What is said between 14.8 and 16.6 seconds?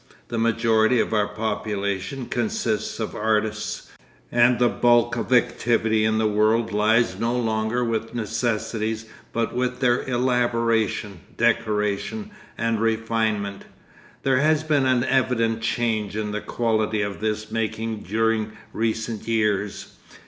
an evident change in the